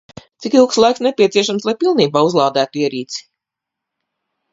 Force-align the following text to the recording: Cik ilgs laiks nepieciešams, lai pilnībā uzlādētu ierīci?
Cik 0.43 0.53
ilgs 0.59 0.77
laiks 0.83 1.03
nepieciešams, 1.07 1.67
lai 1.69 1.75
pilnībā 1.83 2.23
uzlādētu 2.29 2.81
ierīci? 2.85 3.21